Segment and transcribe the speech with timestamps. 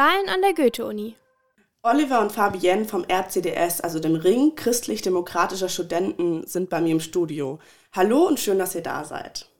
[0.00, 1.14] Wahlen an der Goethe-Uni.
[1.82, 7.58] Oliver und Fabienne vom RCDS, also dem Ring christlich-demokratischer Studenten, sind bei mir im Studio.
[7.92, 9.50] Hallo und schön, dass ihr da seid.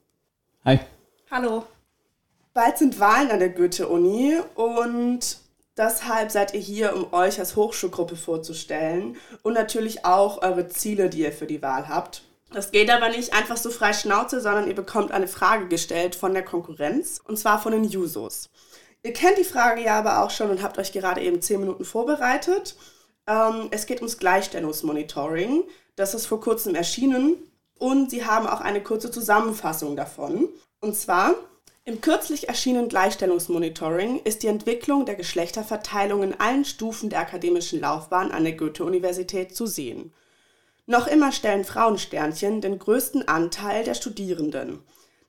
[0.64, 0.80] Hi.
[1.30, 1.66] Hallo.
[2.54, 5.36] Bald sind Wahlen an der Goethe-Uni und
[5.76, 11.20] deshalb seid ihr hier, um euch als Hochschulgruppe vorzustellen und natürlich auch eure Ziele, die
[11.20, 12.22] ihr für die Wahl habt.
[12.50, 16.32] Das geht aber nicht einfach so frei Schnauze, sondern ihr bekommt eine Frage gestellt von
[16.32, 18.48] der Konkurrenz und zwar von den Jusos.
[19.02, 21.84] Ihr kennt die Frage ja aber auch schon und habt euch gerade eben 10 Minuten
[21.84, 22.76] vorbereitet.
[23.26, 25.64] Ähm, es geht ums Gleichstellungsmonitoring.
[25.96, 27.36] Das ist vor kurzem erschienen
[27.78, 30.48] und sie haben auch eine kurze Zusammenfassung davon.
[30.80, 31.34] Und zwar,
[31.84, 38.30] im kürzlich erschienenen Gleichstellungsmonitoring ist die Entwicklung der Geschlechterverteilung in allen Stufen der akademischen Laufbahn
[38.30, 40.12] an der Goethe-Universität zu sehen.
[40.86, 44.80] Noch immer stellen Frauensternchen den größten Anteil der Studierenden.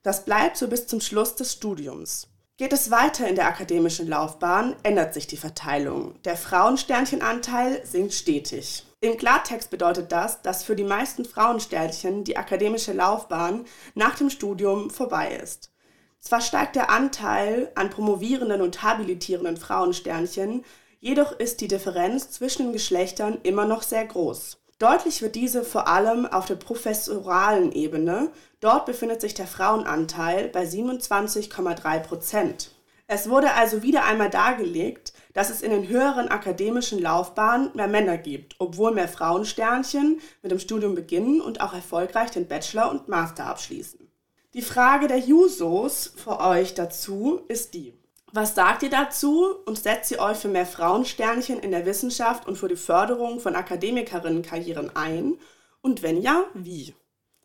[0.02, 2.28] Das bleibt so bis zum Schluss des Studiums.
[2.58, 6.20] Geht es weiter in der akademischen Laufbahn, ändert sich die Verteilung.
[6.22, 8.84] Der Frauensternchenanteil sinkt stetig.
[9.00, 14.90] Im Klartext bedeutet das, dass für die meisten Frauensternchen die akademische Laufbahn nach dem Studium
[14.90, 15.72] vorbei ist.
[16.20, 20.62] Zwar steigt der Anteil an promovierenden und habilitierenden Frauensternchen,
[21.00, 24.61] jedoch ist die Differenz zwischen den Geschlechtern immer noch sehr groß.
[24.82, 28.32] Deutlich wird diese vor allem auf der professoralen Ebene.
[28.58, 32.72] Dort befindet sich der Frauenanteil bei 27,3 Prozent.
[33.06, 38.18] Es wurde also wieder einmal dargelegt, dass es in den höheren akademischen Laufbahnen mehr Männer
[38.18, 43.46] gibt, obwohl mehr Frauensternchen mit dem Studium beginnen und auch erfolgreich den Bachelor und Master
[43.46, 44.10] abschließen.
[44.52, 47.94] Die Frage der Jusos für euch dazu ist die,
[48.32, 52.56] was sagt ihr dazu und setzt ihr euch für mehr Frauensternchen in der Wissenschaft und
[52.56, 55.34] für die Förderung von Akademikerinnenkarrieren ein?
[55.82, 56.94] Und wenn ja, wie?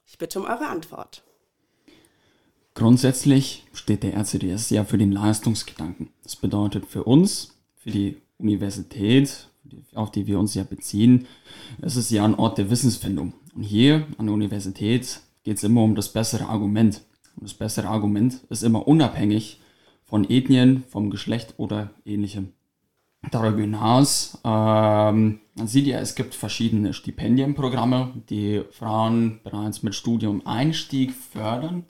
[0.05, 1.23] Ich bitte um eure Antwort.
[2.73, 6.09] Grundsätzlich steht der RCDS ja für den Leistungsgedanken.
[6.23, 9.49] Das bedeutet für uns, für die Universität,
[9.93, 11.27] auf die wir uns ja beziehen,
[11.81, 13.33] es ist ja ein Ort der Wissensfindung.
[13.55, 17.01] Und hier an der Universität geht es immer um das bessere Argument.
[17.35, 19.59] Und das bessere Argument ist immer unabhängig
[20.07, 22.53] von Ethnien, vom Geschlecht oder ähnlichem.
[23.31, 30.45] Darüber hinaus, ähm, man sieht ja, es gibt verschiedene Stipendienprogramme, die Frauen bereits mit Studium
[30.45, 31.83] Einstieg fördern.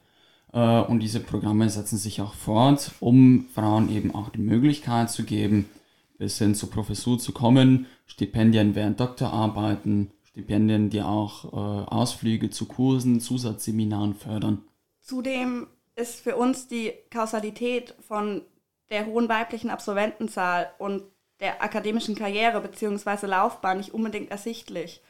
[0.51, 5.23] Äh, und diese Programme setzen sich auch fort, um Frauen eben auch die Möglichkeit zu
[5.23, 5.69] geben,
[6.17, 7.85] bis hin zur Professur zu kommen.
[8.07, 14.63] Stipendien während Doktorarbeiten, Stipendien, die auch äh, Ausflüge zu Kursen, Zusatzseminaren fördern.
[15.01, 15.67] Zudem
[15.97, 18.45] ist für uns die Kausalität von
[18.89, 21.03] der hohen weiblichen Absolventenzahl und
[21.39, 23.25] der akademischen Karriere bzw.
[23.25, 25.01] Laufbahn nicht unbedingt ersichtlich.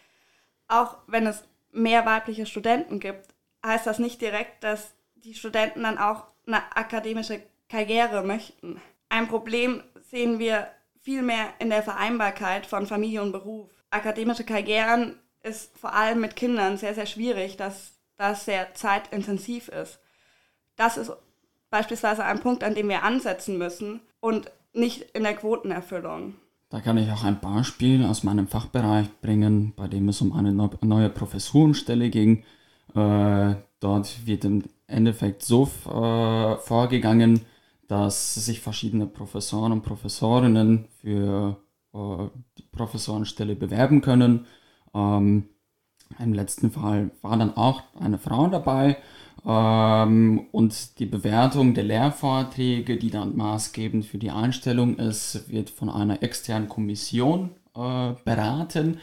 [0.68, 5.98] Auch wenn es mehr weibliche Studenten gibt, heißt das nicht direkt, dass die Studenten dann
[5.98, 8.82] auch eine akademische Karriere möchten.
[9.10, 10.68] Ein Problem sehen wir
[11.02, 13.70] vielmehr in der Vereinbarkeit von Familie und Beruf.
[13.90, 20.00] Akademische Karrieren ist vor allem mit Kindern sehr, sehr schwierig, dass das sehr zeitintensiv ist
[20.78, 21.12] das ist
[21.70, 26.36] beispielsweise ein Punkt, an dem wir ansetzen müssen und nicht in der Quotenerfüllung.
[26.70, 30.54] Da kann ich auch ein Beispiel aus meinem Fachbereich bringen, bei dem es um eine
[30.54, 32.44] neue Professurenstelle ging.
[32.94, 37.42] Äh, dort wird im Endeffekt so äh, vorgegangen,
[37.88, 41.58] dass sich verschiedene Professoren und Professorinnen für
[41.94, 42.28] äh,
[42.58, 44.46] die Professorenstelle bewerben können.
[44.94, 45.48] Ähm,
[46.20, 48.98] Im letzten Fall war dann auch eine Frau dabei
[49.46, 55.90] ähm, und die Bewertung der Lehrvorträge, die dann maßgebend für die Einstellung ist, wird von
[55.90, 59.00] einer externen Kommission äh, beraten,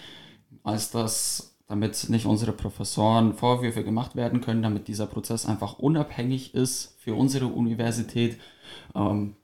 [0.62, 6.54] als das, damit nicht unsere Professoren Vorwürfe gemacht werden können, damit dieser Prozess einfach unabhängig
[6.54, 8.38] ist für unsere Universität.
[8.94, 9.36] Ähm,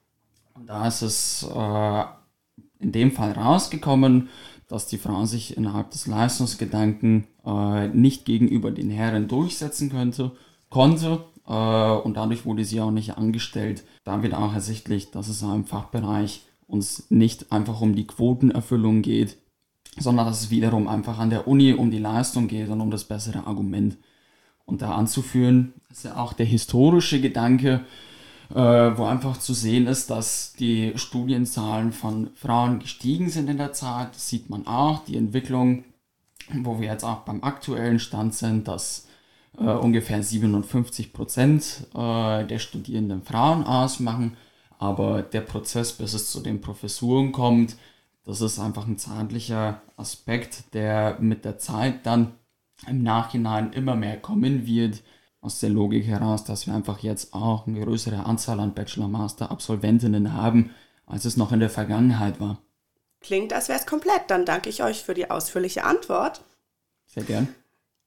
[0.67, 2.05] da ist es äh,
[2.79, 4.29] in dem Fall rausgekommen,
[4.71, 10.33] dass die Frau sich innerhalb des Leistungsgedanken äh, nicht gegenüber den Herren durchsetzen könnte
[10.71, 13.85] konnte äh, und dadurch wurde sie auch nicht angestellt.
[14.05, 19.37] Da wird auch ersichtlich, dass es im Fachbereich uns nicht einfach um die Quotenerfüllung geht,
[19.99, 23.05] sondern dass es wiederum einfach an der Uni um die Leistung geht und um das
[23.05, 23.99] bessere Argument.
[24.65, 27.85] Und da anzuführen ist ja auch der historische Gedanke,
[28.55, 34.15] wo einfach zu sehen ist, dass die Studienzahlen von Frauen gestiegen sind in der Zeit.
[34.15, 35.85] Das sieht man auch, die Entwicklung,
[36.53, 39.07] wo wir jetzt auch beim aktuellen Stand sind, dass
[39.59, 44.37] äh, ungefähr 57 Prozent äh, der Studierenden Frauen ausmachen.
[44.79, 47.77] Aber der Prozess, bis es zu den Professuren kommt,
[48.25, 52.33] das ist einfach ein zeitlicher Aspekt, der mit der Zeit dann
[52.87, 55.03] im Nachhinein immer mehr kommen wird.
[55.41, 60.75] Aus der Logik heraus, dass wir einfach jetzt auch eine größere Anzahl an Bachelor-Master-Absolventinnen haben,
[61.07, 62.59] als es noch in der Vergangenheit war.
[63.21, 64.23] Klingt, als wäre es komplett.
[64.29, 66.43] Dann danke ich euch für die ausführliche Antwort.
[67.07, 67.55] Sehr gern.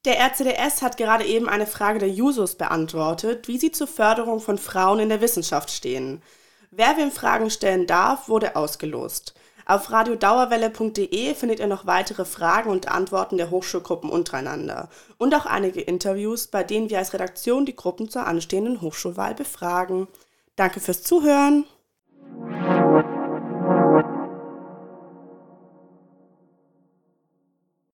[0.04, 4.58] Der RCDS hat gerade eben eine Frage der Jusos beantwortet, wie sie zur Förderung von
[4.58, 6.22] Frauen in der Wissenschaft stehen.
[6.70, 9.34] Wer wem Fragen stellen darf, wurde ausgelost.
[9.66, 15.80] Auf radiodauerwelle.de findet ihr noch weitere Fragen und Antworten der Hochschulgruppen untereinander und auch einige
[15.80, 20.08] Interviews, bei denen wir als Redaktion die Gruppen zur anstehenden Hochschulwahl befragen.
[20.56, 21.64] Danke fürs Zuhören.